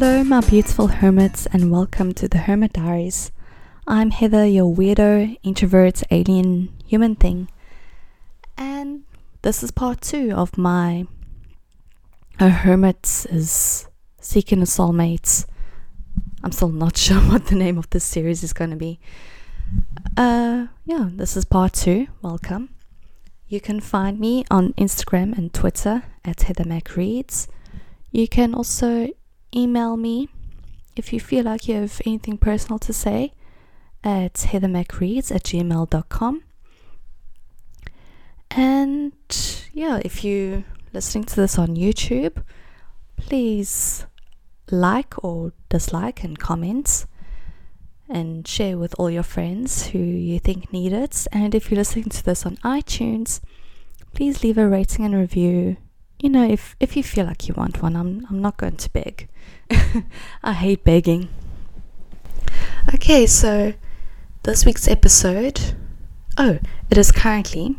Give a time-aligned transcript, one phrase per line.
[0.00, 3.32] Hello, my beautiful hermits, and welcome to the Hermit Diaries.
[3.86, 7.50] I'm Heather, your weirdo, introvert, alien, human thing,
[8.56, 9.02] and
[9.42, 11.06] this is part two of my
[12.38, 13.88] A Hermit is
[14.22, 15.44] Seeking a Soulmate.
[16.42, 19.00] I'm still not sure what the name of this series is going to be.
[20.16, 22.06] Uh, yeah, this is part two.
[22.22, 22.70] Welcome.
[23.48, 27.48] You can find me on Instagram and Twitter at Heather Mac Reads.
[28.10, 29.10] You can also
[29.54, 30.28] email me
[30.96, 33.32] if you feel like you have anything personal to say
[34.02, 36.42] at heathermacreads at gmail.com.
[38.50, 39.12] And
[39.72, 42.42] yeah, if you're listening to this on YouTube,
[43.16, 44.06] please
[44.70, 47.06] like or dislike and comment
[48.08, 51.26] and share with all your friends who you think need it.
[51.32, 53.40] And if you're listening to this on iTunes,
[54.12, 55.76] please leave a rating and review.
[56.20, 58.90] You know, if if you feel like you want one, I'm I'm not going to
[58.90, 59.28] beg.
[60.42, 61.30] I hate begging.
[62.94, 63.72] Okay, so
[64.42, 65.74] this week's episode.
[66.36, 66.58] Oh,
[66.90, 67.76] it is currently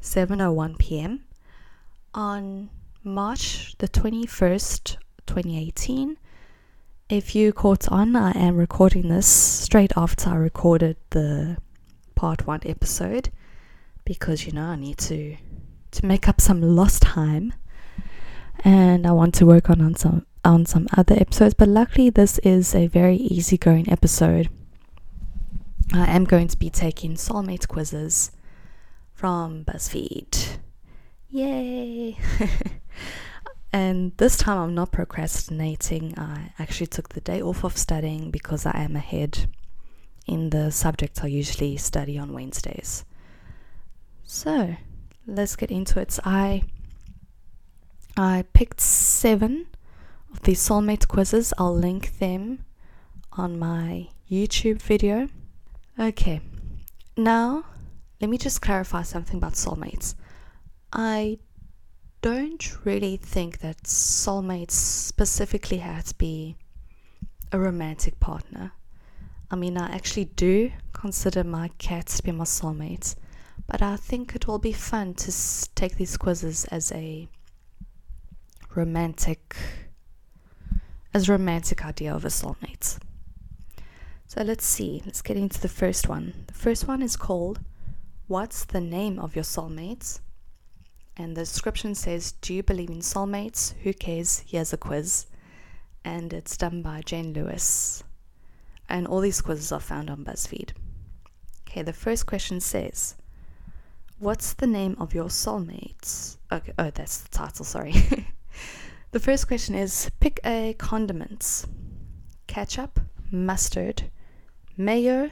[0.00, 1.24] 7:01 p.m.
[2.14, 2.70] on
[3.04, 6.16] March the 21st, 2018.
[7.10, 11.58] If you caught on, I am recording this straight after I recorded the
[12.14, 13.28] part 1 episode
[14.06, 15.36] because you know I need to
[15.90, 17.52] to make up some lost time
[18.64, 22.38] and I want to work on, on some on some other episodes, but luckily this
[22.40, 24.48] is a very easygoing episode.
[25.92, 28.32] I am going to be taking soulmate quizzes
[29.12, 30.56] from BuzzFeed.
[31.30, 32.18] Yay!
[33.72, 36.18] and this time I'm not procrastinating.
[36.18, 39.46] I actually took the day off of studying because I am ahead
[40.26, 43.04] in the subject I usually study on Wednesdays.
[44.24, 44.76] So,
[45.26, 46.18] let's get into it.
[46.24, 46.62] I
[48.16, 49.66] I picked 7
[50.32, 51.54] of these soulmate quizzes.
[51.56, 52.64] I'll link them
[53.32, 55.28] on my YouTube video.
[55.98, 56.40] Okay,
[57.16, 57.64] now
[58.20, 60.14] let me just clarify something about soulmates.
[60.92, 61.38] I
[62.20, 66.56] don't really think that soulmates specifically have to be
[67.50, 68.72] a romantic partner.
[69.50, 73.16] I mean, I actually do consider my cat to be my soulmate,
[73.66, 75.32] but I think it will be fun to
[75.74, 77.28] take these quizzes as a
[78.74, 79.56] romantic
[81.14, 82.98] as romantic idea of a soulmate.
[84.26, 85.02] So let's see.
[85.04, 86.32] Let's get into the first one.
[86.46, 87.60] The first one is called
[88.28, 90.20] What's the name of your soulmates?
[91.16, 93.74] And the description says, Do you believe in soulmates?
[93.82, 94.42] Who cares?
[94.46, 95.26] Here's a quiz.
[96.04, 98.02] And it's done by Jane Lewis.
[98.88, 100.70] And all these quizzes are found on BuzzFeed.
[101.68, 103.16] Okay, the first question says,
[104.18, 106.38] What's the name of your soulmates?
[106.50, 107.94] Okay, oh, that's the title, sorry.
[109.12, 111.66] The first question is pick a condiments
[112.46, 112.98] ketchup,
[113.30, 114.10] mustard,
[114.78, 115.30] mayo,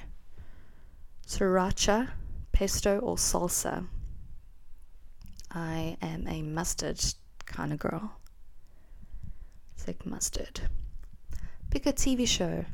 [1.26, 2.10] sriracha,
[2.52, 3.86] pesto, or salsa.
[5.50, 7.02] I am a mustard
[7.46, 8.18] kind of girl.
[9.86, 10.60] Like mustard.
[11.70, 12.66] Pick a TV show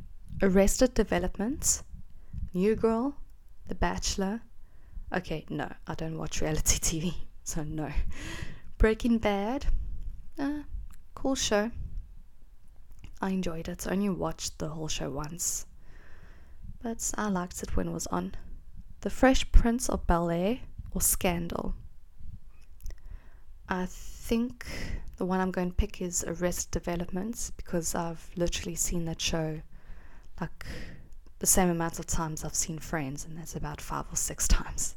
[0.42, 1.82] Arrested Development,
[2.52, 3.14] New Girl,
[3.68, 4.40] The Bachelor.
[5.14, 7.14] Okay, no, I don't watch reality TV,
[7.44, 7.92] so no.
[8.76, 9.66] Breaking Bad.
[10.36, 10.62] Uh,
[11.16, 11.70] cool show.
[13.22, 13.86] I enjoyed it.
[13.86, 15.66] I only watched the whole show once,
[16.82, 18.34] but I liked it when it was on.
[19.00, 20.58] The Fresh Prince of Bel Air
[20.92, 21.74] or Scandal.
[23.66, 24.66] I think
[25.16, 29.62] the one I'm going to pick is Arrested Development because I've literally seen that show
[30.38, 30.66] like
[31.38, 34.96] the same amount of times I've seen Friends, and that's about five or six times.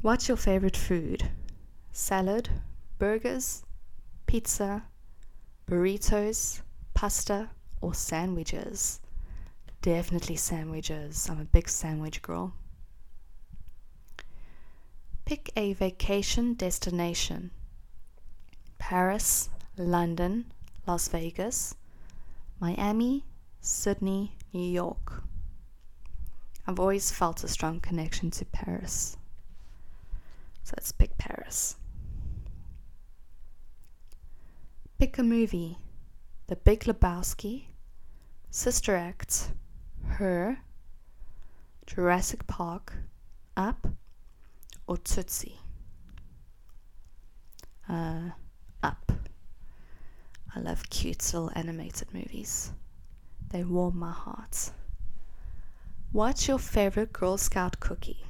[0.00, 1.28] What's your favorite food?
[1.92, 2.48] Salad,
[2.98, 3.64] burgers,
[4.32, 4.82] pizza,
[5.68, 6.62] burritos,
[6.94, 7.50] pasta,
[7.82, 8.98] or sandwiches?
[9.82, 11.28] Definitely sandwiches.
[11.28, 12.54] I'm a big sandwich girl.
[15.26, 17.50] Pick a vacation destination
[18.78, 20.46] Paris, London,
[20.86, 21.74] Las Vegas,
[22.58, 23.26] Miami,
[23.60, 25.24] Sydney, New York.
[26.66, 29.18] I've always felt a strong connection to Paris.
[30.62, 31.76] So let's pick Paris.
[35.02, 35.78] Pick a movie
[36.46, 37.64] The Big Lebowski,
[38.50, 39.50] Sister Act,
[40.06, 40.58] Her,
[41.88, 42.92] Jurassic Park,
[43.56, 43.88] Up,
[44.86, 45.58] or Tootsie.
[47.88, 48.30] Uh,
[48.84, 49.10] up.
[50.54, 52.70] I love cute little animated movies.
[53.50, 54.70] They warm my heart.
[56.12, 58.24] What's your favorite Girl Scout cookie?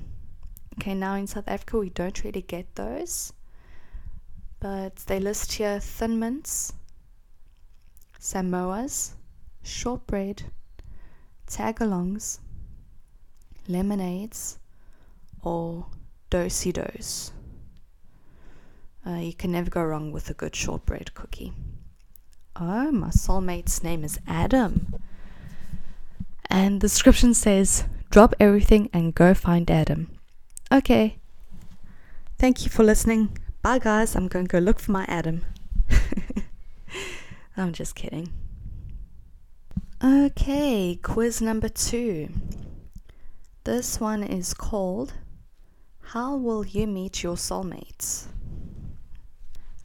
[0.80, 3.34] Okay, now in South Africa we don't really get those
[4.62, 6.72] but they list here Thin Mints,
[8.20, 9.14] Samoas,
[9.64, 10.44] shortbread,
[11.48, 12.38] tagalongs,
[13.66, 14.60] lemonades,
[15.42, 15.86] or
[16.30, 17.32] Do-si-dos.
[19.04, 21.52] Uh, you can never go wrong with a good shortbread cookie.
[22.54, 24.94] Oh, my soulmate's name is Adam.
[26.48, 30.16] And the description says, drop everything and go find Adam.
[30.70, 31.16] Okay.
[32.38, 33.36] Thank you for listening.
[33.62, 34.16] Bye, guys.
[34.16, 35.44] I'm going to go look for my Adam.
[37.56, 38.32] I'm just kidding.
[40.02, 42.28] Okay, quiz number two.
[43.62, 45.12] This one is called
[46.00, 48.26] How Will You Meet Your Soulmates?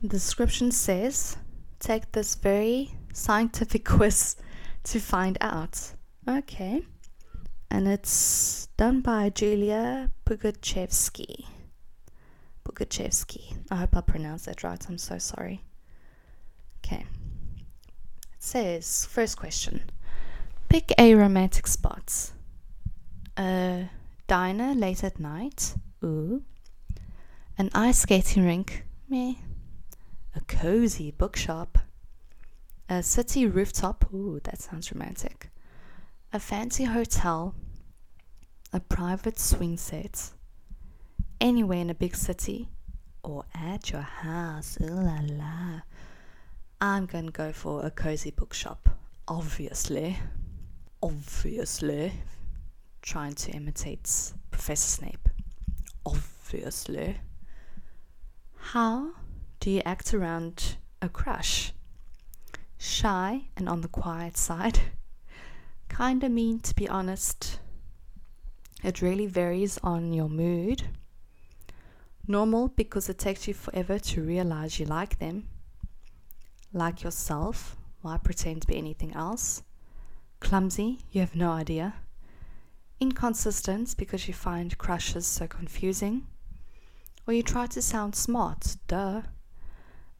[0.02, 1.38] The description says
[1.80, 4.38] take this very scientific quiz
[4.86, 5.92] to find out.
[6.28, 6.82] Okay.
[7.70, 11.46] And it's done by Julia Pugachevsky.
[12.78, 13.58] Pugachevsky.
[13.72, 14.84] I hope I pronounced that right.
[14.88, 15.64] I'm so sorry.
[16.86, 17.06] Okay.
[17.56, 17.64] It
[18.44, 19.90] says, first question
[20.70, 22.32] Pick a romantic spot.
[23.38, 23.90] A
[24.28, 25.76] diner late at night.
[26.04, 26.44] Ooh.
[27.58, 28.84] An ice skating rink.
[29.10, 29.40] Me
[30.38, 31.80] a cozy bookshop,
[32.90, 35.50] a city rooftop, ooh, that sounds romantic,
[36.32, 37.56] a fancy hotel,
[38.72, 40.32] a private swing set,
[41.40, 42.70] anywhere in a big city,
[43.24, 45.82] or at your house, ooh la la.
[46.80, 48.90] I'm gonna go for a cozy bookshop,
[49.28, 50.18] obviously.
[51.02, 52.14] Obviously.
[53.02, 55.30] Trying to imitate Professor Snape.
[56.06, 57.18] Obviously.
[58.58, 59.12] How
[59.60, 61.74] do you act around a crush?
[62.78, 64.80] Shy and on the quiet side?
[65.90, 67.60] Kinda mean, to be honest.
[68.84, 70.84] It really varies on your mood.
[72.28, 75.48] Normal because it takes you forever to realize you like them.
[76.74, 79.64] Like yourself, why pretend to be anything else?
[80.42, 81.96] Clumsy, you have no idea.
[83.00, 86.28] Inconsistent because you find crushes so confusing.
[87.26, 89.22] Or you try to sound smart, duh.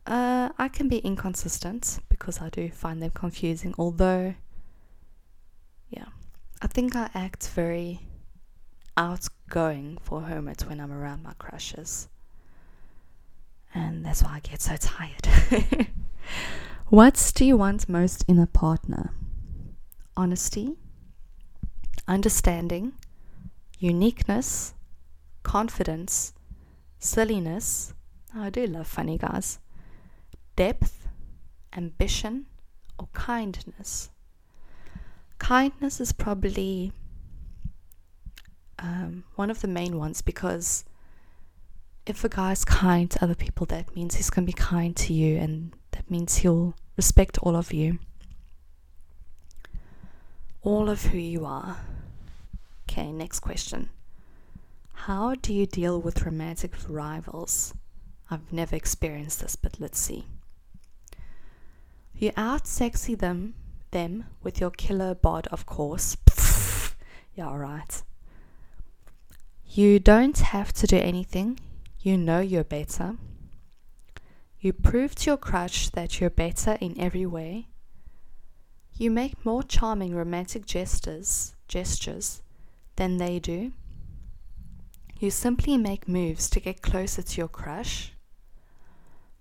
[0.06, 4.36] Uh, I can be inconsistent because I do find them confusing, although,
[5.90, 6.06] yeah,
[6.62, 8.00] I think I act very
[8.98, 12.10] outgoing for hermit when I'm around my crushes.
[13.74, 15.28] And that's why I get so tired.
[16.88, 19.14] what do you want most in a partner?
[20.18, 20.76] Honesty,
[22.08, 22.94] understanding,
[23.80, 24.74] uniqueness,
[25.44, 26.34] confidence,
[26.98, 27.94] silliness.
[28.36, 29.60] I do love funny guys
[30.56, 31.08] depth,
[31.76, 32.48] ambition,
[32.98, 34.10] or kindness.
[35.38, 36.92] Kindness is probably
[38.80, 40.84] um, one of the main ones because
[42.06, 45.14] if a guy's kind to other people, that means he's going to be kind to
[45.14, 48.00] you, and that means he'll respect all of you,
[50.62, 51.78] all of who you are.
[52.90, 53.90] Okay, next question.
[54.94, 57.74] How do you deal with romantic rivals?
[58.32, 60.26] I've never experienced this, but let's see.
[62.16, 63.54] You out sexy them
[63.92, 66.18] them with your killer bod, of course.
[67.36, 68.04] yeah, right.
[69.70, 71.60] You don't have to do anything.
[72.00, 73.18] You know you're better.
[74.60, 77.68] You prove to your crush that you're better in every way.
[78.94, 82.42] You make more charming romantic gestures, gestures
[82.96, 83.74] than they do.
[85.20, 88.14] You simply make moves to get closer to your crush.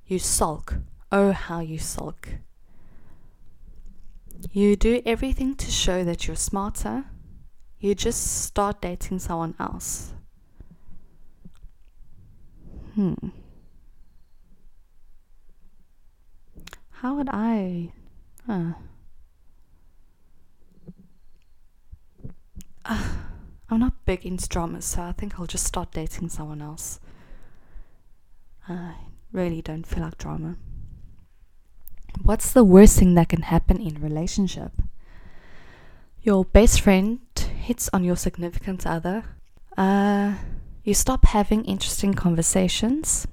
[0.07, 0.75] You sulk.
[1.11, 2.29] Oh, how you sulk.
[4.53, 7.05] You do everything to show that you're smarter.
[7.79, 10.13] You just start dating someone else.
[12.97, 13.13] Hmm.
[16.91, 17.93] How would I?
[18.47, 18.73] Huh.
[22.87, 23.09] Uh,
[23.69, 26.99] I'm not big into dramas, so I think I'll just start dating someone else.
[28.67, 28.95] I
[29.31, 30.57] really don't feel like drama.
[32.23, 34.73] What's the worst thing that can happen in a relationship?
[36.23, 37.21] Your best friend
[37.61, 39.25] hits on your significant other.
[39.77, 40.37] Uh,
[40.87, 43.27] you stop having interesting conversations.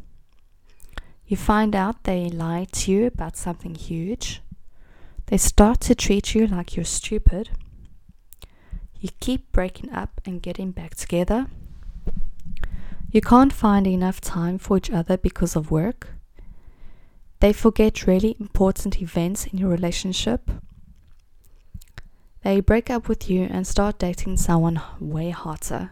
[1.28, 4.42] You find out they lied to you about something huge.
[5.28, 7.52] They start to treat you like you're stupid.
[9.00, 11.46] You keep breaking up and getting back together.
[13.12, 16.08] You can't find enough time for each other because of work.
[17.40, 20.50] They forget really important events in your relationship.
[22.42, 25.92] They break up with you and start dating someone way hotter.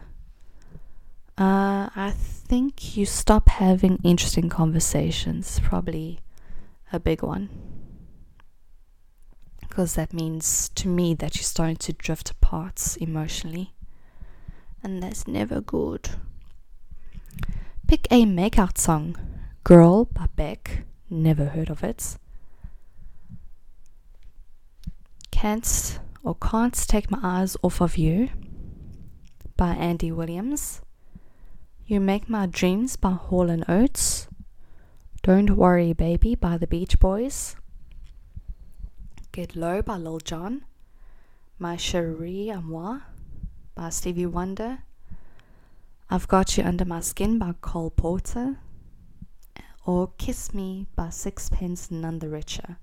[1.38, 5.60] Uh, I think you stop having interesting conversations.
[5.60, 6.20] Probably
[6.92, 7.48] a big one.
[9.60, 13.72] because that means to me that you're starting to drift apart emotionally.
[14.82, 16.10] And that's never good.
[17.86, 19.16] Pick a makeout song.
[19.64, 20.84] Girl by Beck.
[21.08, 22.18] Never heard of it.
[25.30, 28.28] Can't or Can't Take My Eyes Off of You
[29.56, 30.82] by Andy Williams.
[31.92, 34.26] You Make My Dreams by Hall and Oates.
[35.22, 37.54] Don't Worry Baby by the Beach Boys.
[39.30, 40.64] Get Low by Lil Jon.
[41.58, 43.02] My Cherie Amour
[43.74, 44.84] by Stevie Wonder.
[46.08, 48.56] I've Got You Under My Skin by Cole Porter.
[49.84, 52.78] Or Kiss Me by Sixpence None the Richer.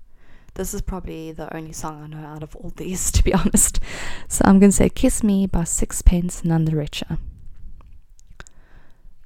[0.54, 3.80] This is probably the only song I know out of all these, to be honest.
[4.28, 7.18] So I'm going to say Kiss Me by Sixpence None the Richer.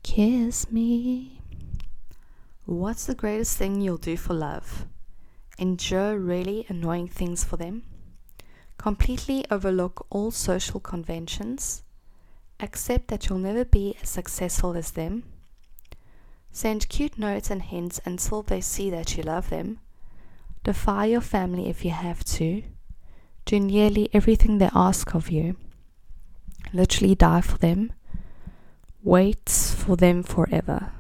[0.05, 1.41] Kiss me.
[2.67, 4.87] What's the greatest thing you'll do for love?
[5.59, 7.83] endure really annoying things for them,
[8.79, 11.83] completely overlook all social conventions,
[12.61, 15.25] accept that you'll never be as successful as them,
[16.51, 19.79] send cute notes and hints until they see that you love them,
[20.63, 22.63] defy your family if you have to,
[23.45, 25.57] do nearly everything they ask of you,
[26.73, 27.93] literally die for them,
[29.03, 30.93] wait for them forever.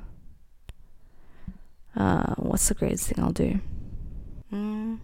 [1.96, 3.60] Uh, what's the greatest thing I'll do?
[4.52, 4.98] Mm.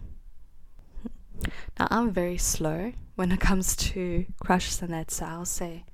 [1.79, 5.85] Now, I'm very slow when it comes to crushes and that, so I'll say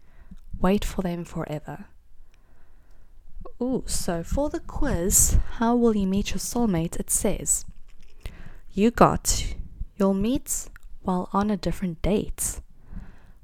[0.59, 1.85] wait for them forever.
[3.61, 6.99] Ooh, so for the quiz, how will you meet your soulmate?
[6.99, 7.63] It says
[8.73, 9.55] you got
[9.95, 10.67] you'll meet
[11.03, 12.59] while on a different date.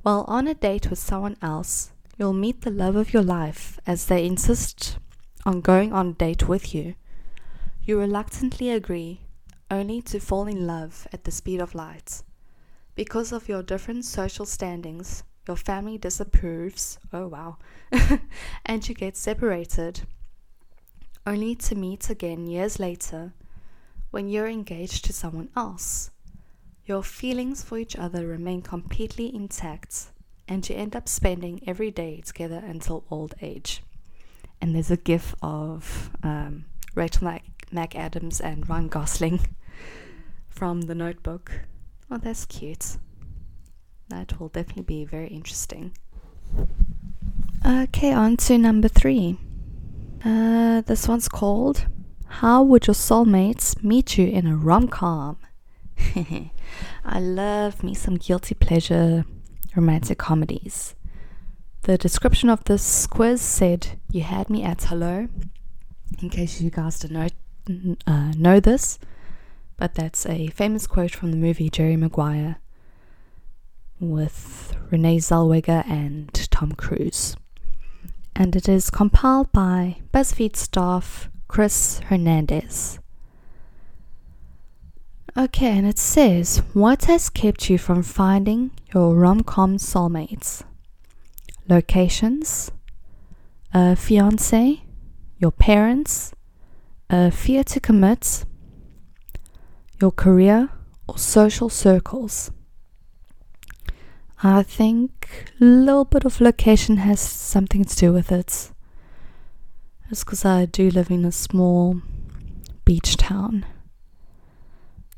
[0.01, 4.05] While on a date with someone else, you'll meet the love of your life as
[4.05, 4.97] they insist
[5.45, 6.95] on going on a date with you.
[7.83, 9.21] You reluctantly agree
[9.69, 12.21] only to fall in love at the speed of light.
[12.95, 17.57] Because of your different social standings, your family disapproves, oh wow,
[18.65, 20.01] and you get separated,
[21.25, 23.33] only to meet again years later
[24.11, 26.11] when you're engaged to someone else.
[26.85, 30.11] Your feelings for each other remain completely intact,
[30.47, 33.83] and you end up spending every day together until old age.
[34.61, 39.55] And there's a gif of um, Rachel Mac- McAdams and Ryan Gosling
[40.49, 41.51] from the notebook.
[42.09, 42.97] Oh, that's cute.
[44.09, 45.97] That will definitely be very interesting.
[47.65, 49.37] Okay, on to number three.
[50.23, 51.87] Uh, this one's called
[52.27, 55.37] How Would Your Soulmates Meet You in a Rom Com?
[57.05, 59.25] I love me some guilty pleasure
[59.75, 60.95] romantic comedies.
[61.83, 65.27] The description of this quiz said, You had me at hello.
[66.21, 68.99] In case you guys don't know, uh, know this,
[69.77, 72.57] but that's a famous quote from the movie Jerry Maguire
[73.99, 77.35] with Renee Zellweger and Tom Cruise.
[78.35, 82.99] And it is compiled by BuzzFeed staff Chris Hernandez.
[85.35, 90.63] Okay, and it says, What has kept you from finding your rom com soulmates?
[91.67, 92.71] Locations,
[93.73, 94.83] a fiance,
[95.39, 96.35] your parents,
[97.09, 98.45] a fear to commit,
[99.99, 100.69] your career,
[101.07, 102.51] or social circles.
[104.43, 108.69] I think a little bit of location has something to do with it.
[110.11, 112.01] It's because I do live in a small
[112.85, 113.65] beach town.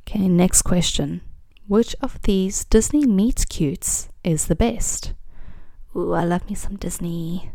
[0.08, 1.22] Okay, next question.
[1.68, 5.14] Which of these Disney meet cutes is the best?
[5.96, 7.50] Ooh, I love me some Disney.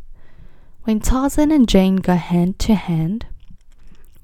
[0.82, 3.26] When Tarzan and Jane go hand to hand,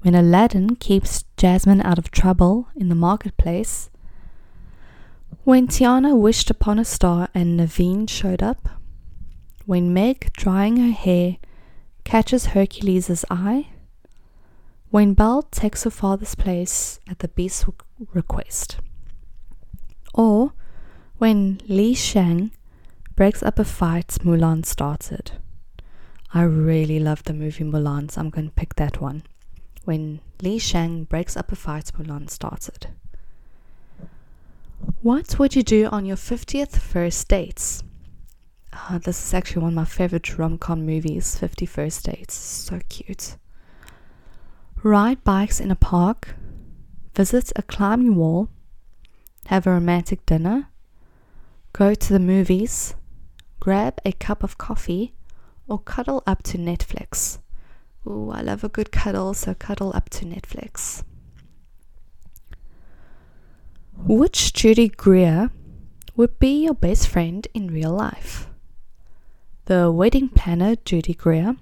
[0.01, 3.89] when Aladdin keeps Jasmine out of trouble in the marketplace,
[5.45, 8.67] when Tiana wished upon a star and Naveen showed up,
[9.65, 11.37] when Meg, drying her hair,
[12.03, 13.69] catches Hercules' eye,
[14.97, 17.65] when Belle takes her father's place at the beast's
[18.15, 18.79] request,
[20.11, 20.53] or
[21.19, 22.49] when Li Shang
[23.15, 25.33] breaks up a fight Mulan started.
[26.33, 29.21] I really love the movie Mulan, so I'm going to pick that one
[29.85, 32.87] when Li Shang breaks up a fight Mulan started.
[35.03, 37.83] What would you do on your 50th first dates?
[38.73, 42.33] Uh, this is actually one of my favorite rom com movies, 50 First Dates.
[42.33, 43.37] So cute.
[44.83, 46.35] Ride bikes in a park,
[47.15, 48.49] visit a climbing wall,
[49.47, 50.69] have a romantic dinner,
[51.73, 52.93] go to the movies,
[53.59, 55.13] grab a cup of coffee,
[55.67, 57.39] or cuddle up to Netflix.
[58.05, 61.03] Ooh, I love a good cuddle, so cuddle up to Netflix.
[63.97, 65.49] Which Judy Greer
[66.15, 68.47] would be your best friend in real life?
[69.65, 71.57] The wedding planner, Judy Greer.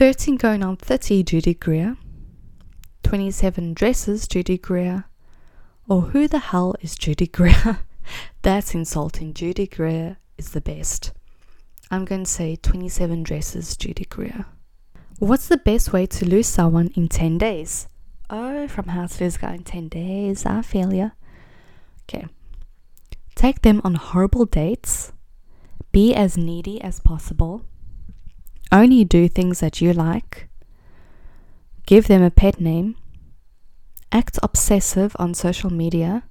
[0.00, 1.94] 13 going on 30, Judy Greer.
[3.02, 5.04] 27 dresses, Judy Greer.
[5.90, 7.80] Or who the hell is Judy Greer?
[8.40, 9.34] That's insulting.
[9.34, 11.12] Judy Greer is the best.
[11.90, 14.46] I'm going to say 27 dresses, Judy Greer.
[15.18, 17.86] What's the best way to lose someone in 10 days?
[18.30, 20.46] Oh, from how to lose a guy in 10 days.
[20.46, 21.10] I feel ya.
[22.08, 22.26] Okay.
[23.34, 25.12] Take them on horrible dates.
[25.92, 27.66] Be as needy as possible.
[28.72, 30.48] Only do things that you like.
[31.86, 32.96] Give them a pet name.
[34.12, 36.24] Act obsessive on social media.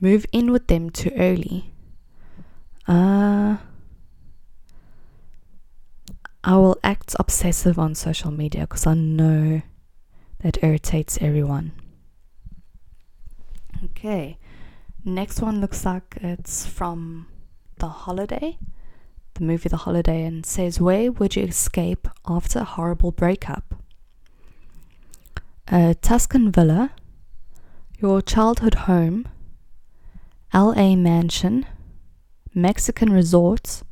[0.00, 1.72] Move in with them too early.
[2.86, 3.58] Uh,
[6.44, 9.60] I will act obsessive on social media because I know
[10.40, 11.72] that irritates everyone.
[13.84, 14.38] Okay,
[15.04, 17.26] next one looks like it's from
[17.78, 18.58] The Holiday,
[19.38, 23.74] the movie The Holiday, and says, Where would you escape after a horrible breakup?
[25.68, 26.92] A Tuscan villa,
[27.98, 29.26] your childhood home,
[30.52, 31.66] LA mansion,
[32.54, 33.82] Mexican resort,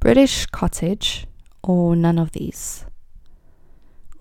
[0.00, 1.26] British cottage,
[1.62, 2.84] or none of these.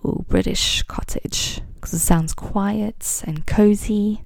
[0.05, 4.23] Ooh, British cottage, because it sounds quiet and cozy,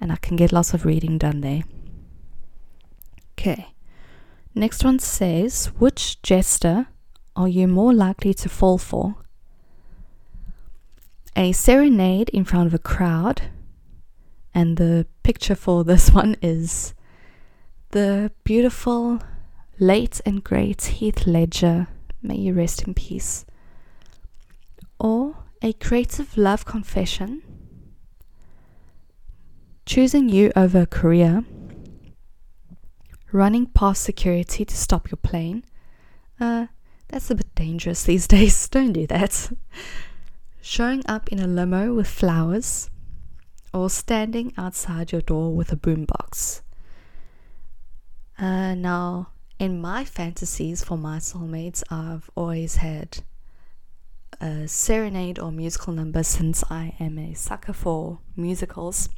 [0.00, 1.62] and I can get lots of reading done there.
[3.32, 3.68] Okay,
[4.54, 6.88] next one says, Which jester
[7.36, 9.16] are you more likely to fall for?
[11.36, 13.42] A serenade in front of a crowd,
[14.54, 16.94] and the picture for this one is
[17.90, 19.20] the beautiful,
[19.78, 21.88] late and great Heath Ledger.
[22.20, 23.44] May you rest in peace
[24.98, 27.42] or a creative love confession,
[29.86, 31.44] choosing you over a career,
[33.32, 35.64] running past security to stop your plane.
[36.40, 36.66] Uh,
[37.08, 38.68] that's a bit dangerous these days.
[38.68, 39.52] Don't do that.
[40.60, 42.90] Showing up in a limo with flowers,
[43.72, 46.62] or standing outside your door with a boombox.
[48.38, 53.18] Uh, now, in my fantasies for my soulmates, I've always had
[54.40, 59.08] a serenade or musical number since I am a sucker for musicals.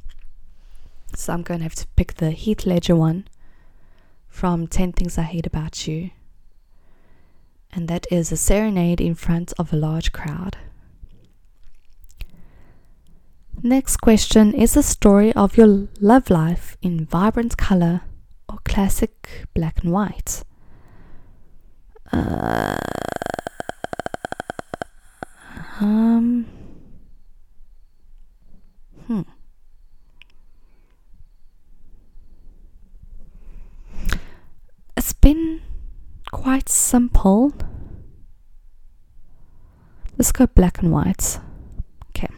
[1.14, 3.26] So I'm going to have to pick the Heath Ledger one
[4.30, 6.10] from 10 Things I Hate About You.
[7.72, 10.56] And that is a serenade in front of a large crowd.
[13.62, 18.02] Next question Is the story of your love life in vibrant color
[18.48, 20.42] or classic black and white?
[22.10, 22.76] Uh,
[25.80, 26.46] um.
[29.06, 29.22] Hmm.
[34.96, 35.60] It's been
[36.30, 37.52] quite simple.
[40.16, 41.38] Let's go black and white.
[42.10, 42.28] Okay.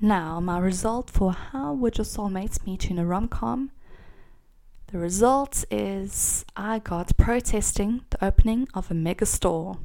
[0.00, 3.70] Now, my result for how would your soulmates meet you in a rom com?
[4.88, 9.78] The result is I got protesting the opening of a mega store.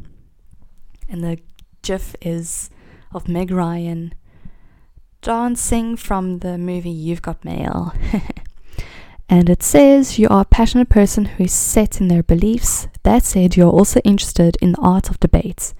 [1.07, 1.39] And the
[1.81, 2.69] GIF is
[3.11, 4.13] of Meg Ryan
[5.21, 7.93] dancing from the movie You've Got Mail.
[9.29, 12.87] and it says you are a passionate person who is set in their beliefs.
[13.03, 15.75] That said, you're also interested in the art of debate.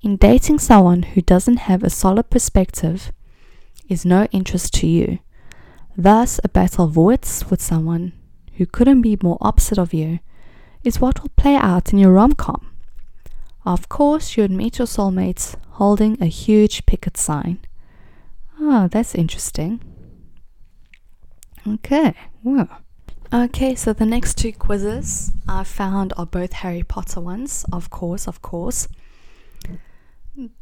[0.00, 3.12] In dating someone who doesn't have a solid perspective
[3.86, 5.18] is no interest to you.
[5.94, 8.12] Thus, a battle of wits with someone
[8.54, 10.20] who couldn't be more opposite of you
[10.82, 12.72] is what will play out in your rom com.
[13.66, 17.58] Of course, you'd meet your soulmates holding a huge picket sign.
[18.58, 19.80] Oh, that's interesting.
[21.66, 22.68] Okay, well.
[23.32, 28.28] Okay, so the next two quizzes I found are both Harry Potter ones, of course,
[28.28, 28.86] of course.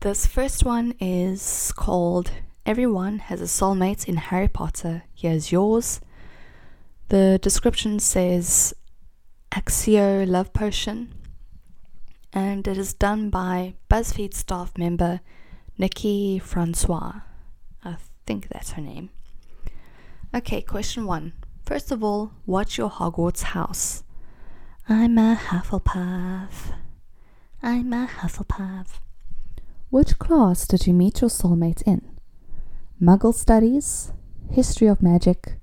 [0.01, 2.31] This first one is called
[2.65, 5.03] Everyone Has a Soulmate in Harry Potter.
[5.15, 6.01] Here's yours.
[7.09, 8.73] The description says
[9.53, 11.13] Accio Love Potion
[12.33, 15.21] and it is done by BuzzFeed staff member
[15.77, 17.21] Nikki Francois.
[17.85, 17.97] I
[18.27, 19.11] think that's her name.
[20.35, 21.35] Okay, question one.
[21.65, 24.05] First of all, what's your Hogwarts house?
[24.87, 26.75] I'm a Hufflepuff.
[27.63, 28.99] I'm a Hufflepuff.
[29.89, 32.03] Which class did you meet your soulmate in?
[33.01, 34.13] Muggle Studies,
[34.51, 35.55] History of Magic,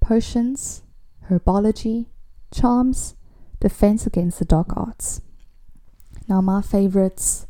[0.00, 0.82] Potions,
[1.28, 2.06] Herbology,
[2.50, 3.14] Charms,
[3.60, 5.20] Defense Against the Dark Arts.
[6.26, 7.46] Now, my favorites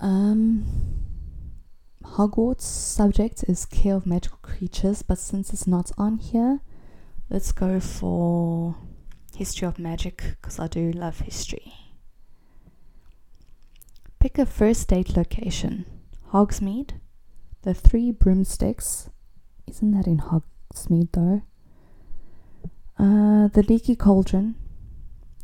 [0.00, 0.99] um,
[2.14, 6.58] Hogwarts subject is care of magical creatures, but since it's not on here,
[7.30, 8.74] let's go for
[9.36, 11.72] history of magic because I do love history.
[14.18, 15.86] Pick a first date location
[16.32, 16.94] Hogsmeade,
[17.62, 19.08] the Three Broomsticks.
[19.68, 21.42] Isn't that in Hogsmeade though?
[22.98, 24.56] Uh, the Leaky Cauldron,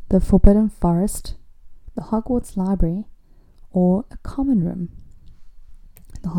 [0.08, 1.36] the Forbidden Forest,
[1.94, 3.04] the Hogwarts Library,
[3.70, 4.90] or a common room.
[6.26, 6.32] The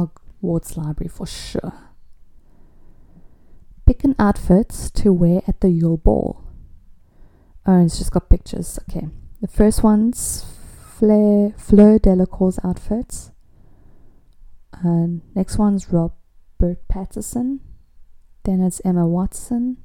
[0.44, 1.72] Hogwarts Library for sure.
[3.86, 6.44] Pick an outfit to wear at the Yule Ball.
[7.66, 8.78] Oh, it's just got pictures.
[8.90, 9.08] Okay.
[9.40, 10.44] The first one's
[10.98, 13.32] Fleur, Fleur Delacour's outfits.
[14.74, 16.18] And next one's Robert
[16.92, 17.60] Pattinson.
[18.44, 19.78] Then it's Emma Watson.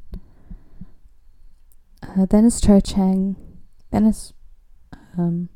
[2.03, 3.37] Uh, then it's Cho Chang.
[3.93, 4.33] Then it's
[5.17, 5.49] um,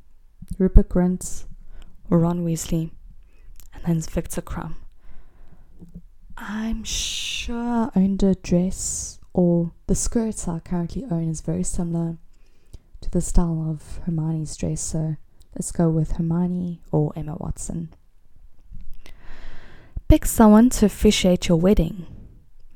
[0.56, 1.46] Rupert Grint
[2.08, 2.92] or Ron Weasley.
[3.88, 4.74] It's Viktor Krum.
[6.36, 12.18] I'm sure owned a dress or the skirts I currently own is very similar
[13.00, 15.14] to the style of Hermione's dress, so
[15.54, 17.94] let's go with Hermione or Emma Watson.
[20.08, 22.06] Pick someone to officiate your wedding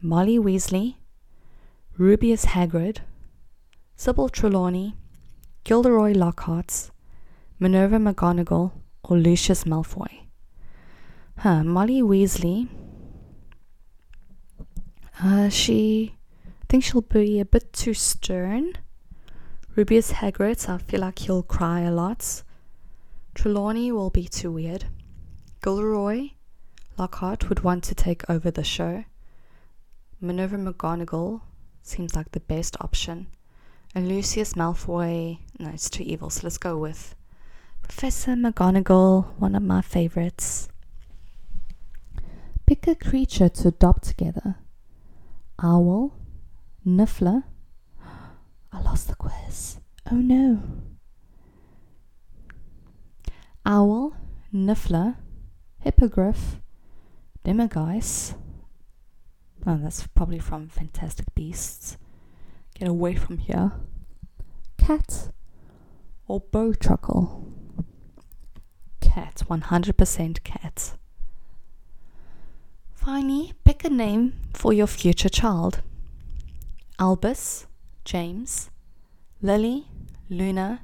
[0.00, 0.94] Molly Weasley,
[1.98, 2.98] Rubeus Hagrid,
[3.96, 4.94] Sybil Trelawney,
[5.64, 6.92] Gilderoy Lockhart,
[7.58, 8.70] Minerva McGonagall,
[9.02, 10.29] or Lucius Malfoy.
[11.40, 12.68] Huh, Molly Weasley.
[15.22, 16.14] Uh, she
[16.68, 18.74] think she'll be a bit too stern.
[19.74, 22.42] Rubeus Hagrid, I feel like he'll cry a lot.
[23.34, 24.84] Trelawney will be too weird.
[25.62, 26.32] Gilderoy
[26.98, 29.04] Lockhart would want to take over the show.
[30.20, 31.40] Minerva McGonagall
[31.82, 33.28] seems like the best option.
[33.94, 37.14] And Lucius Malfoy, no, it's too evil, so let's go with
[37.80, 40.68] Professor McGonagall, one of my favorites.
[42.70, 44.54] Pick a creature to adopt together.
[45.60, 46.14] Owl,
[46.86, 47.42] Niffler.
[48.70, 49.80] I lost the quiz.
[50.08, 50.62] Oh no.
[53.66, 54.14] Owl,
[54.54, 55.16] Niffler,
[55.80, 56.60] Hippogriff,
[57.44, 58.36] Demiguise.
[59.66, 61.98] Oh, that's probably from Fantastic Beasts.
[62.76, 63.72] Get away from here.
[64.78, 65.30] Cat
[66.28, 67.50] or Bowtruckle?
[69.00, 70.92] Cat, 100% cat.
[73.12, 75.82] Finally, pick a name for your future child.
[77.00, 77.66] Albus,
[78.04, 78.70] James,
[79.42, 79.88] Lily,
[80.28, 80.82] Luna,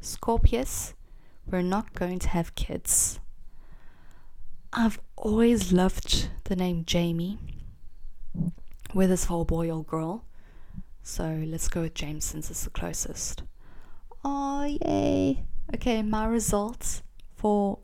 [0.00, 0.94] Scorpius,
[1.44, 3.18] we're not going to have kids.
[4.72, 7.36] I've always loved the name Jamie,
[8.92, 10.24] whether it's for boy or girl.
[11.02, 13.42] So let's go with James since it's the closest.
[14.24, 15.42] Oh, yay!
[15.74, 17.02] Okay, my results
[17.34, 17.80] for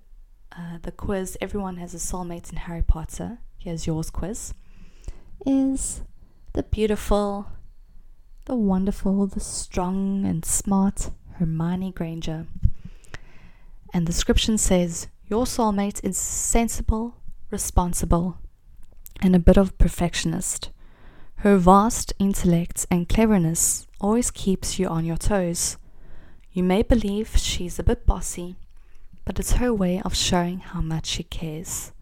[0.57, 3.39] uh, the quiz Everyone has a soulmate in Harry Potter.
[3.63, 4.55] Here's yours quiz.
[5.47, 6.03] Is
[6.53, 7.47] the beautiful
[8.47, 12.47] the wonderful, the strong and smart Hermione Granger.
[13.95, 17.15] And the description says, Your soulmate is sensible,
[17.53, 18.39] responsible,
[19.21, 20.71] and a bit of perfectionist.
[21.37, 25.77] Her vast intellect and cleverness always keeps you on your toes.
[26.53, 28.57] You may believe she's a bit bossy,
[29.25, 31.93] but it's her way of showing how much she cares.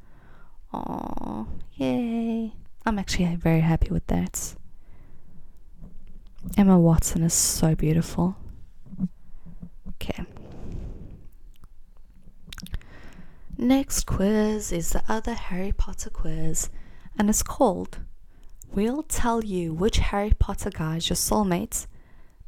[0.73, 2.53] Oh, yay!
[2.87, 4.55] I'm actually very happy with that.
[6.57, 8.37] Emma Watson is so beautiful.
[9.89, 10.25] Okay.
[13.59, 16.71] Next quiz is the other Harry Potter quiz,
[17.19, 17.99] and it's called
[18.73, 21.87] We'll Tell You Which Harry Potter Guy is Your Soulmate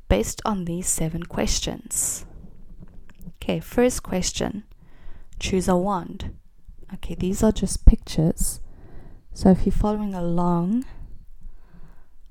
[0.09, 2.25] based on these seven questions.
[3.37, 4.65] Okay, first question
[5.39, 6.35] Choose a wand.
[6.95, 8.61] Okay, these are just pictures.
[9.33, 10.85] So if you're following along,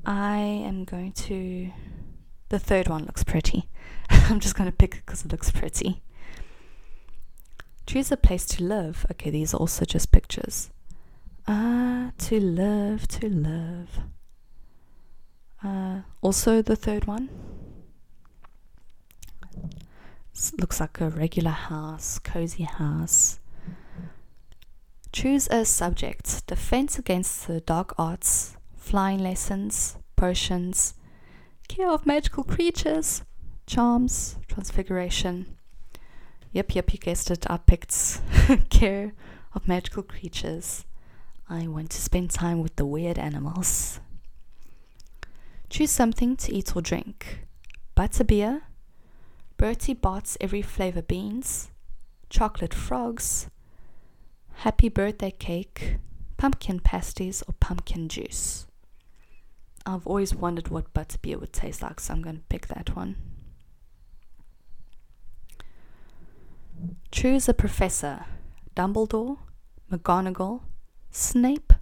[0.06, 1.71] I am going to.
[2.50, 3.69] The third one looks pretty.
[4.10, 6.02] I'm just going to pick it because it looks pretty.
[7.88, 9.06] Choose a place to live.
[9.12, 10.69] Okay, these are also just pictures.
[11.47, 14.00] Ah, to live, to live.
[15.63, 17.30] Uh, also, the third one.
[20.34, 23.41] This looks like a regular house, cozy house.
[25.13, 30.93] Choose a subject defense against the dark arts, flying lessons, potions,
[31.67, 33.24] care of magical creatures,
[33.67, 35.58] charms, transfiguration.
[36.54, 37.45] Yep, yep, you guessed it.
[37.50, 38.21] I picked
[38.69, 39.13] care
[39.54, 40.86] of magical creatures.
[41.50, 44.00] I want to spend time with the weird animals.
[45.69, 47.45] Choose something to eat or drink.
[47.97, 48.62] Butterbeer,
[49.58, 51.69] Bertie Bott's every flavor beans,
[52.30, 53.50] chocolate frogs,
[54.62, 55.97] happy birthday cake,
[56.38, 58.67] pumpkin pasties, or pumpkin juice.
[59.88, 63.15] I've always wondered what butterbeer would taste like, so I'm going to pick that one.
[67.12, 68.26] Choose a professor
[68.76, 69.39] Dumbledore,
[69.91, 70.62] McGonagall,
[71.10, 71.74] Snape,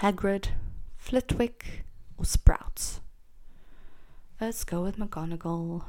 [0.00, 0.48] Hagrid,
[0.98, 1.84] Flitwick,
[2.18, 3.00] or Sprouts.
[4.38, 5.84] Let's go with McGonagall.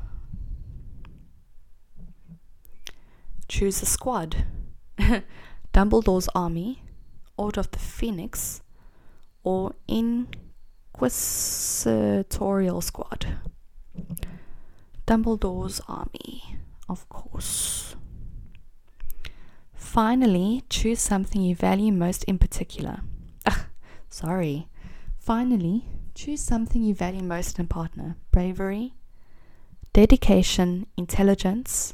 [3.49, 4.45] Choose a squad
[5.73, 6.83] Dumbledore's Army,
[7.37, 8.61] Order of the Phoenix,
[9.43, 13.37] or Inquisitorial Squad.
[15.05, 17.95] Dumbledore's Army, of course.
[19.73, 23.01] Finally, choose something you value most in particular.
[23.45, 23.65] Ugh,
[24.09, 24.67] sorry.
[25.19, 28.93] Finally, choose something you value most in a partner bravery,
[29.93, 31.93] dedication, intelligence,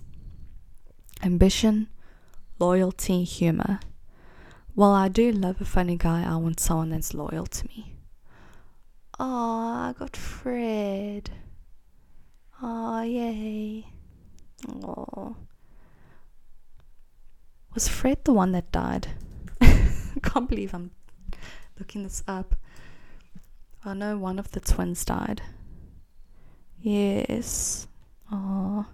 [1.24, 1.88] ambition,
[2.60, 3.80] loyalty, humor.
[4.76, 7.96] While I do love a funny guy, I want someone that's loyal to me.
[9.20, 11.32] Oh, I got Fred.
[12.62, 13.86] Oh, yay.
[14.84, 15.36] Oh.
[17.74, 19.08] Was Fred the one that died?
[19.62, 20.92] I can't believe I'm
[21.78, 22.56] looking this up.
[23.86, 25.42] I know one of the twins died.
[26.82, 27.88] Yes.
[28.32, 28.86] Oh.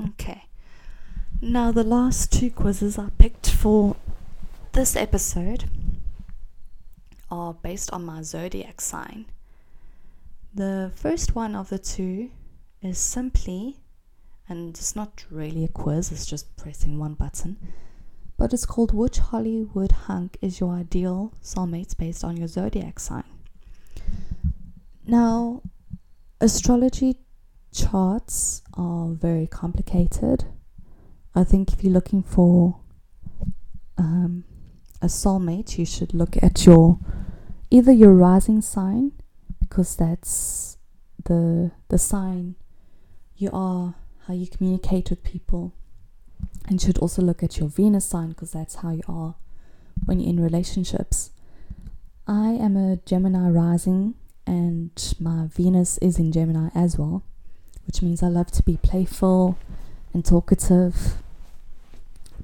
[0.00, 0.44] Okay.
[1.40, 3.96] Now, the last two quizzes I picked for
[4.72, 5.64] this episode
[7.30, 9.26] are based on my zodiac sign.
[10.54, 12.30] The first one of the two
[12.82, 13.76] is simply,
[14.48, 17.56] and it's not really a quiz, it's just pressing one button,
[18.36, 23.24] but it's called Which Hollywood Hunk is Your Ideal Soulmate based on your zodiac sign.
[25.06, 25.62] Now,
[26.40, 27.16] astrology
[27.72, 30.44] charts are very complicated.
[31.34, 32.80] I think if you're looking for
[33.96, 34.44] um,
[35.00, 36.98] a soulmate, you should look at your
[37.70, 39.12] either your rising sign
[39.60, 40.78] because that's
[41.24, 42.54] the the sign
[43.36, 43.94] you are,
[44.26, 45.74] how you communicate with people,
[46.66, 49.36] and should also look at your Venus sign because that's how you are
[50.04, 51.30] when you're in relationships.
[52.26, 54.14] I am a Gemini rising,
[54.46, 57.22] and my Venus is in Gemini as well
[57.88, 59.58] which means I love to be playful
[60.12, 61.14] and talkative.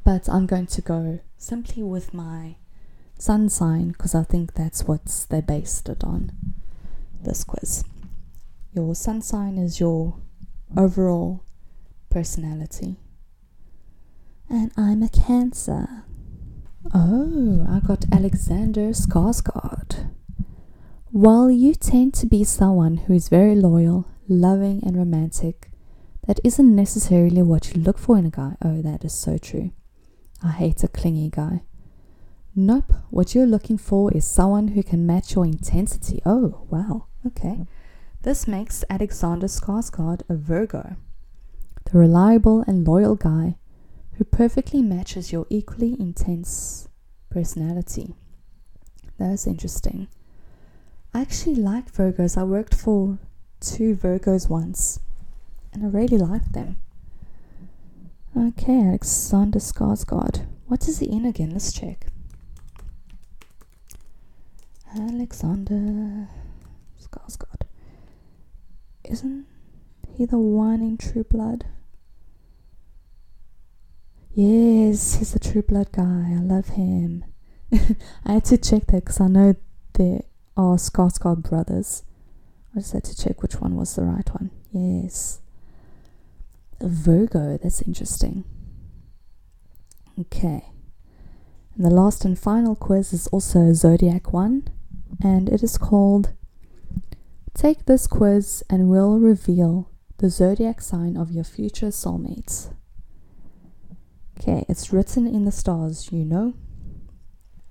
[0.02, 2.56] But I'm going to go simply with my
[3.18, 6.32] sun sign because I think that's what they based it on
[7.22, 7.84] this quiz.
[8.72, 10.16] Your sun sign is your
[10.76, 11.44] overall
[12.08, 12.96] personality.
[14.48, 16.04] And I'm a Cancer.
[16.94, 20.10] Oh, I got Alexander Skarsgård.
[21.10, 25.70] While you tend to be someone who is very loyal loving, and romantic,
[26.26, 28.56] that isn't necessarily what you look for in a guy.
[28.62, 29.72] Oh, that is so true.
[30.42, 31.62] I hate a clingy guy.
[32.56, 36.22] Nope, what you're looking for is someone who can match your intensity.
[36.24, 37.66] Oh, wow, okay.
[38.22, 40.96] This makes Alexander Skarsgård a Virgo,
[41.84, 43.56] the reliable and loyal guy
[44.12, 46.88] who perfectly matches your equally intense
[47.28, 48.14] personality.
[49.18, 50.08] That's interesting.
[51.12, 52.38] I actually like Virgos.
[52.38, 53.18] I worked for
[53.64, 55.00] two Virgos once,
[55.72, 56.76] and I really liked them.
[58.36, 60.46] Okay, Alexander Skarsgård.
[60.66, 61.50] What is he in again?
[61.50, 62.06] Let's check.
[64.96, 66.28] Alexander
[67.00, 67.62] Skarsgård.
[69.04, 69.46] Isn't
[70.16, 71.64] he the one in True Blood?
[74.34, 76.34] Yes, he's a True Blood guy.
[76.36, 77.24] I love him.
[78.24, 79.54] I had to check that because I know
[79.94, 80.22] there
[80.56, 82.02] are Skarsgård brothers.
[82.74, 84.50] I just had to check which one was the right one.
[84.72, 85.40] Yes.
[86.80, 88.44] Virgo, that's interesting.
[90.18, 90.64] Okay.
[91.76, 94.68] And the last and final quiz is also zodiac one,
[95.22, 96.32] and it is called
[97.54, 102.74] Take this quiz and we'll reveal the zodiac sign of your future soulmates.
[104.38, 106.54] Okay, it's written in the stars, you know.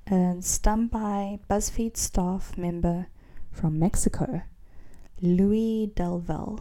[0.07, 3.07] And done by BuzzFeed staff member
[3.51, 4.43] from Mexico.
[5.23, 6.59] Louis Delval.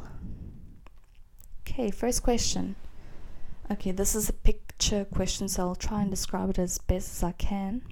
[1.62, 2.77] Okay, first question.
[3.68, 7.25] Okay, this is a picture question, so I'll try and describe it as best as
[7.25, 7.83] I can.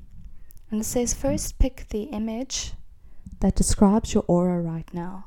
[0.70, 2.74] And it says first pick the image
[3.40, 5.26] that describes your aura right now.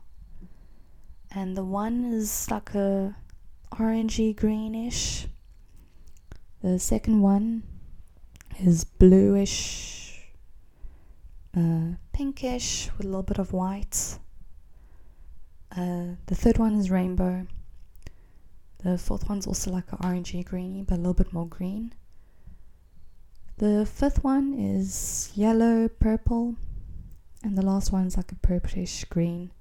[1.29, 3.13] And the one is like a
[3.73, 5.27] orangey greenish.
[6.61, 7.63] The second one
[8.61, 10.21] is bluish,
[11.57, 14.19] uh, pinkish with a little bit of white.
[15.75, 17.47] Uh, the third one is rainbow.
[18.83, 21.93] The fourth one's also like an orangey greeny, but a little bit more green.
[23.57, 26.55] The fifth one is yellow, purple,
[27.43, 29.51] and the last one's like a purplish green.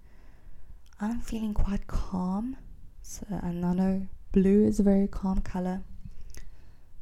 [1.00, 2.56] I'm feeling quite calm,
[3.02, 5.82] so and I know blue is a very calm color.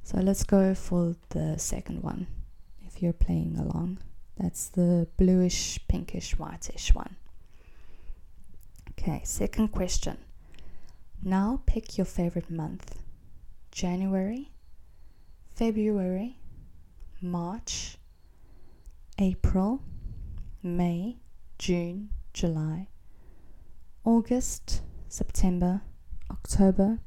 [0.02, 2.26] So let's go for the second one
[2.86, 3.98] if you're playing along.
[4.36, 7.16] That's the bluish, pinkish, whitish one.
[9.02, 10.18] Okay, second question.
[11.22, 12.98] Now pick your favorite month
[13.72, 14.50] January,
[15.54, 16.36] February,
[17.22, 17.96] March,
[19.18, 19.80] April,
[20.62, 21.16] May,
[21.58, 22.88] June, July,
[24.04, 25.80] August, September,
[26.30, 26.98] October,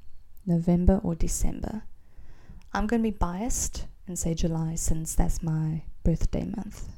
[0.47, 1.83] November, or December.
[2.73, 6.89] I'm going to be biased and say July since that's my birthday month.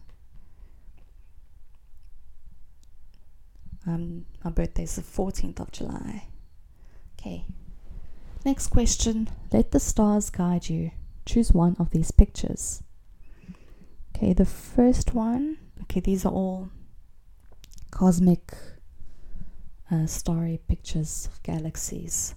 [3.88, 6.28] Um, my birthday is the 14th of July.
[7.20, 7.46] Okay.
[8.44, 9.30] Next question.
[9.52, 10.92] Let the stars guide you.
[11.26, 12.84] Choose one of these pictures.
[14.16, 15.58] Okay, the first one.
[15.84, 16.70] Okay, these are all
[17.92, 18.54] cosmic,
[19.92, 22.36] uh, starry pictures of galaxies.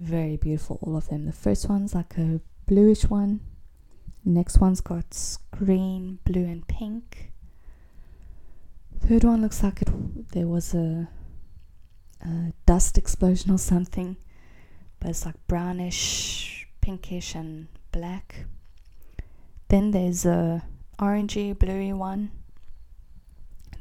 [0.00, 1.26] Very beautiful, all of them.
[1.26, 3.40] The first one's like a bluish one.
[4.24, 7.32] next one's got green, blue, and pink.
[9.00, 9.88] Third one looks like it.
[10.32, 11.08] There was a,
[12.20, 14.16] a dust explosion or something,
[15.00, 18.44] but it's like brownish, pinkish, and black.
[19.68, 20.62] Then there's a
[20.98, 22.30] orangey, bluey one,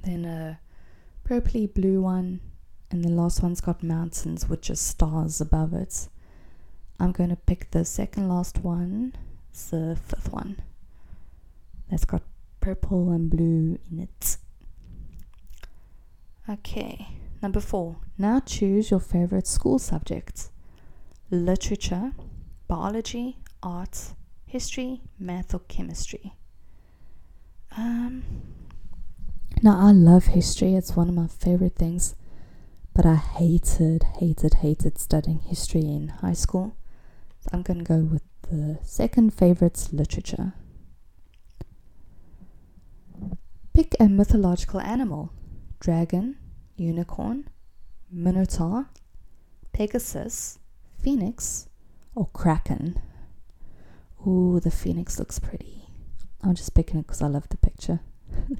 [0.03, 0.59] then a
[1.27, 2.39] purpley blue one,
[2.89, 6.07] and the last one's got mountains which are stars above it.
[6.99, 9.13] I'm going to pick the second last one.
[9.51, 10.61] It's the fifth one.
[11.89, 12.23] That's got
[12.59, 14.37] purple and blue in it.
[16.49, 17.07] Okay,
[17.41, 17.97] number four.
[18.17, 20.49] Now choose your favorite school subjects
[21.29, 22.13] literature,
[22.69, 24.13] biology, art,
[24.45, 26.33] history, math, or chemistry.
[27.75, 28.23] Um,
[29.61, 32.15] now, I love history, it's one of my favorite things,
[32.93, 36.77] but I hated, hated, hated studying history in high school.
[37.41, 40.53] So I'm going to go with the second favorite's literature.
[43.73, 45.33] Pick a mythological animal
[45.79, 46.37] dragon,
[46.75, 47.49] unicorn,
[48.11, 48.89] minotaur,
[49.73, 50.59] pegasus,
[51.01, 51.69] phoenix,
[52.15, 52.99] or kraken.
[54.25, 55.83] Ooh, the phoenix looks pretty.
[56.43, 57.99] I'm just picking it because I love the picture.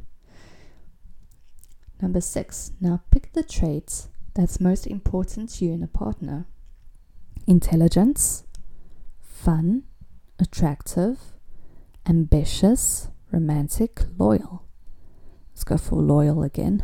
[2.01, 2.71] Number six.
[2.80, 6.45] Now pick the traits that's most important to you in a partner
[7.47, 8.43] intelligence,
[9.21, 9.84] fun,
[10.38, 11.17] attractive,
[12.06, 14.65] ambitious, romantic, loyal.
[15.51, 16.84] Let's go for loyal again.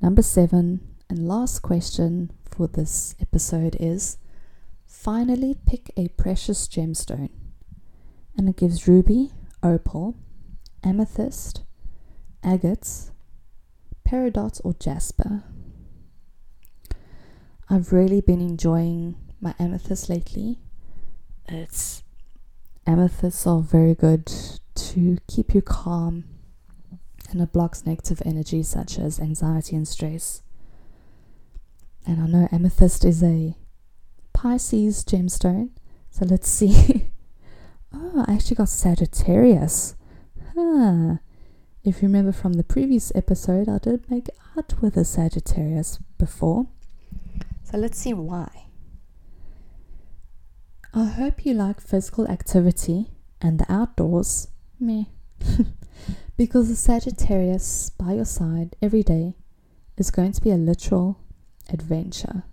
[0.00, 4.18] Number seven and last question for this episode is
[4.86, 7.30] finally pick a precious gemstone
[8.36, 9.32] and it gives ruby,
[9.62, 10.14] opal,
[10.84, 11.62] amethyst,
[12.44, 13.10] agates,
[14.06, 15.44] peridot, or jasper.
[17.70, 20.58] I've really been enjoying my amethyst lately.
[21.48, 22.02] It's
[22.86, 24.30] amethysts are very good
[24.74, 26.24] to keep you calm
[27.30, 30.42] and it blocks negative energy such as anxiety and stress.
[32.06, 33.56] And I know amethyst is a
[34.32, 35.70] Pisces gemstone,
[36.10, 37.10] so let's see
[37.92, 39.94] Oh, I actually got Sagittarius.
[40.54, 41.16] Huh.
[41.84, 46.66] If you remember from the previous episode, I did make art with a Sagittarius before.
[47.64, 48.48] So let's see why.
[50.92, 53.10] I hope you like physical activity
[53.40, 54.48] and the outdoors.
[54.80, 55.10] Me.
[56.36, 59.34] because the Sagittarius by your side every day
[59.96, 61.18] is going to be a literal
[61.72, 62.44] adventure.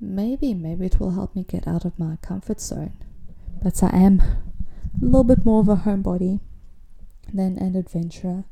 [0.00, 2.96] Maybe, maybe it will help me get out of my comfort zone
[3.62, 6.40] but I am a little bit more of a homebody
[7.32, 8.44] than an adventurer.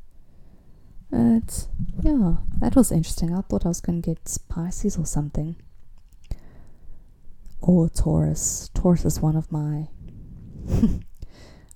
[1.11, 1.67] But
[2.03, 3.35] yeah, that was interesting.
[3.35, 5.57] I thought I was going to get Pisces or something.
[7.61, 8.71] Or Taurus.
[8.75, 9.89] Taurus is one of my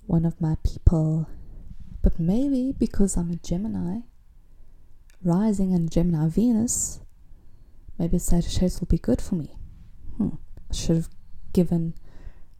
[0.05, 1.27] one of my people.
[2.03, 4.01] But maybe because I'm a Gemini,
[5.23, 6.99] rising and Gemini Venus,
[7.97, 9.55] maybe Sagittarius will be good for me.
[10.17, 10.35] Hmm.
[10.69, 11.09] I should have
[11.53, 11.95] given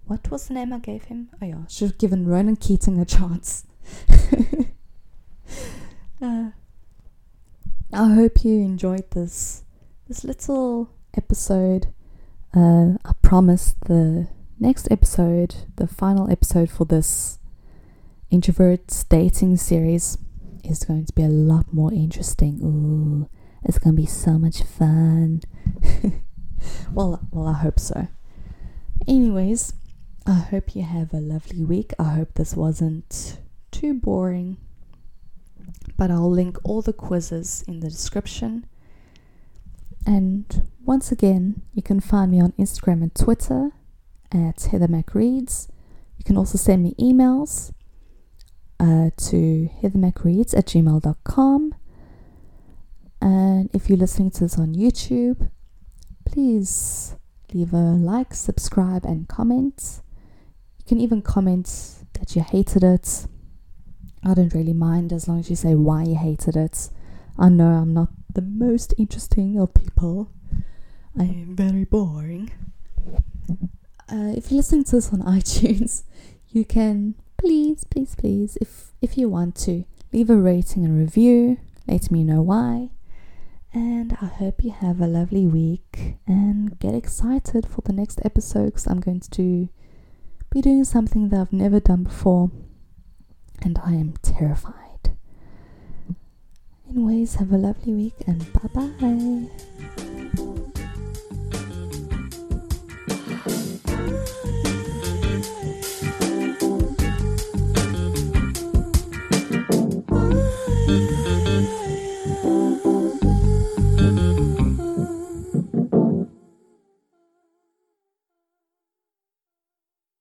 [0.05, 1.29] what was the name I gave him?
[1.41, 3.65] Oh yeah, should have given Ronan Keating a chance.
[6.21, 6.49] uh,
[7.93, 9.63] I hope you enjoyed this
[10.07, 11.93] this little episode.
[12.53, 14.27] Uh, I promise the
[14.59, 17.39] next episode, the final episode for this
[18.33, 20.17] introverts dating series,
[20.63, 22.59] is going to be a lot more interesting.
[22.63, 23.29] Ooh,
[23.63, 25.41] it's gonna be so much fun.
[26.93, 28.07] Well, well, I hope so.
[29.07, 29.73] Anyways,
[30.25, 31.91] I hope you have a lovely week.
[31.99, 33.39] I hope this wasn't
[33.71, 34.57] too boring.
[35.97, 38.65] But I'll link all the quizzes in the description.
[40.05, 43.71] And once again, you can find me on Instagram and Twitter
[44.31, 45.67] at Heather MacReads.
[46.17, 47.73] You can also send me emails
[48.83, 51.75] uh, to heathermacreads at gmail.com.
[53.21, 55.49] And if you're listening to this on YouTube,
[56.25, 57.15] please
[57.53, 60.01] leave a like, subscribe, and comment.
[60.79, 61.69] You can even comment
[62.19, 63.27] that you hated it.
[64.21, 66.89] I don't really mind as long as you say why you hated it.
[67.39, 70.29] I know I'm not the most interesting of people.
[71.17, 72.51] I am very boring.
[74.11, 76.03] Uh, if you're listening to this on iTunes,
[76.49, 79.83] you can please, please, please, if if you want to,
[80.13, 81.57] leave a rating and review.
[81.85, 82.91] Let me know why.
[83.73, 88.67] And I hope you have a lovely week and get excited for the next episode
[88.67, 89.67] because I'm going to
[90.51, 92.49] be doing something that I've never done before
[93.61, 95.17] and I am terrified.
[96.89, 100.12] Anyways, have a lovely week and bye bye.